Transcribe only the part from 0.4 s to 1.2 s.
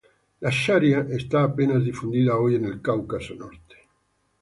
"Sharia"